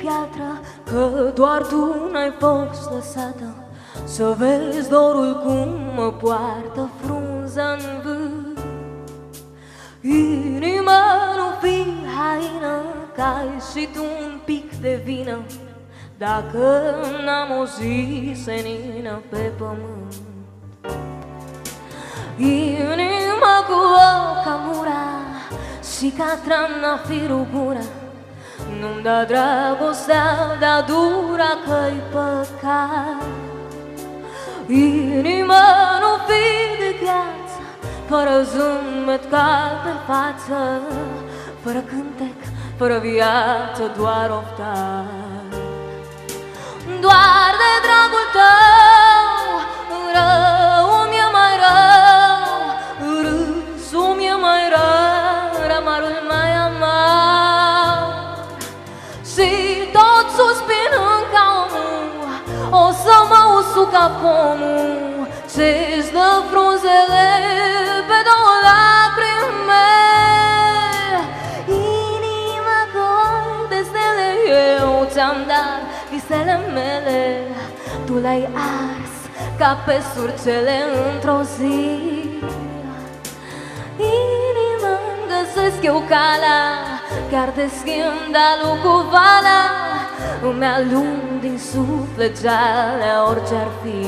piatră 0.00 0.60
Că 0.84 1.30
doar 1.34 1.66
tu 1.66 2.08
n-ai 2.12 2.32
fost 2.38 2.90
lăsată. 2.90 3.64
Să 4.04 4.36
vezi 4.38 4.88
dorul 4.88 5.40
cum 5.44 5.68
mă 5.94 6.12
poartă 6.12 6.90
frunză 7.02 7.78
în 7.78 8.00
vânt. 8.02 8.58
Inima 10.00 11.02
nu 11.36 11.48
fi 11.60 11.84
haină 12.16 12.82
Că 13.14 13.20
ai 13.20 13.60
și 13.72 13.88
tu 13.94 14.02
un 14.02 14.40
pic 14.44 14.74
de 14.80 15.02
vină. 15.04 15.38
Dacă 16.18 16.94
n-am 17.24 17.58
o 17.60 17.64
zi 17.64 18.32
senină 18.44 19.22
pe 19.28 19.52
pământ. 19.58 20.14
Inima 22.36 23.56
cu 23.66 23.72
o 23.72 24.42
camura 24.44 25.04
Și 25.98 26.08
ca 26.16 26.38
trandafirul 26.44 27.46
gura 27.52 27.99
Nu-mi 28.80 29.02
da 29.02 29.24
dragostea, 29.24 30.24
da 30.60 30.84
dura 30.86 31.52
că-i 31.66 32.02
păcat. 32.12 33.22
Inima 34.66 35.66
nu 36.00 36.12
fi 36.26 36.78
de 36.78 37.04
gheață 37.04 37.60
Fără 38.08 38.42
zâmbet 38.42 39.30
cald 39.30 39.78
pe 39.84 39.94
față. 40.06 40.80
Fără 41.62 41.78
cântec, 41.78 42.38
fără 42.76 42.98
viață, 42.98 43.82
doar 43.96 44.30
oftat 44.30 45.39
usu 64.00 64.06
ca 64.06 64.10
pomul 64.22 65.28
Ce-ți 65.54 66.12
dă 66.12 66.28
frunzele 66.50 67.28
pe 68.08 68.18
două 68.28 68.54
lacrime. 68.66 69.90
Inima 71.66 72.78
gol 72.94 73.66
de 73.68 73.86
stele 73.88 74.28
Eu 74.80 75.06
ți-am 75.12 75.36
dat 75.46 75.82
visele 76.10 76.60
mele. 76.74 77.42
Tu 78.06 78.14
le-ai 78.18 78.48
ars 78.54 79.14
ca 79.58 79.78
pe 79.86 80.00
surcele 80.14 80.78
într-o 81.12 81.40
zi. 81.56 81.98
Inima 83.96 84.94
găsesc 85.30 85.82
eu 85.82 86.02
calea 86.08 86.64
Chiar 87.30 87.48
te 87.48 87.66
schimb 87.78 88.32
de-a 88.32 88.70
cu 88.82 88.94
vala 89.10 89.79
Îmi 90.42 90.64
alung 90.64 91.40
din 91.40 91.58
suflet 91.58 92.40
jalea 92.40 93.28
orice-ar 93.28 93.68
fi 93.82 94.06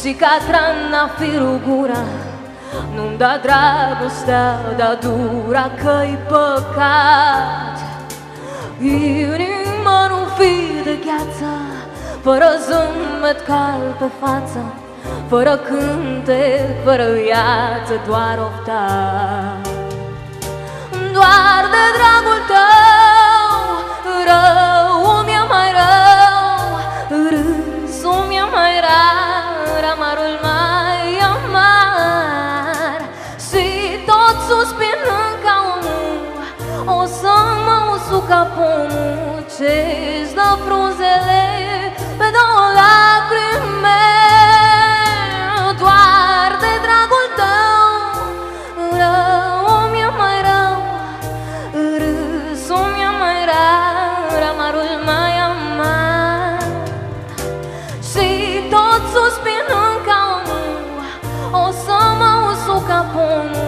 Și 0.00 0.12
ca 0.12 0.38
trandafirul 0.48 1.60
gura 1.68 2.02
Nu-mi 2.94 3.16
da 3.16 3.40
dragostea, 3.42 4.60
da 4.76 4.98
dura 5.00 5.70
că-i 5.82 6.18
păcat. 6.28 7.78
Inima 8.80 10.06
nu 10.08 10.24
fi 10.36 10.82
de 10.82 10.98
gheață 11.04 11.50
Fără 12.22 12.46
zâmbet 12.66 13.40
cald 13.46 13.92
pe 13.98 14.04
față 14.20 14.74
Fără 15.28 15.56
cântec, 15.56 16.84
fără 16.84 17.04
viață, 17.12 18.00
doar 18.06 18.38
oftat 18.38 19.67
suspinând 34.48 35.36
ca 35.44 35.54
omul 35.74 36.16
O 36.98 37.04
să 37.20 37.34
mă 37.66 37.76
usuc 37.94 38.24
ca 38.28 38.42
pomul 38.56 39.44
Ce-și 39.56 40.34
dă 40.38 40.50
frunzele 40.64 41.44
pe 42.18 42.26
două 42.36 42.64
lacrime 42.78 44.04
Doar 45.80 46.50
de 46.62 46.72
dragul 46.84 47.26
tău 47.40 47.90
Rău 49.00 49.66
mi-e 49.92 50.08
mai 50.20 50.38
rău 50.48 50.76
Râsul 52.00 52.86
mi-e 52.94 53.10
mai 53.20 53.38
rar 53.50 54.42
Amarul 54.50 54.92
mai 55.08 55.32
amar. 55.48 56.62
Și 58.10 58.26
tot 58.72 59.02
suspinând 59.14 59.98
ca 60.08 60.18
omul 60.36 60.80
O 61.64 61.66
să 61.84 61.98
mă 62.20 62.32
usuc 62.50 62.86
ca 62.86 63.00
pomul 63.14 63.67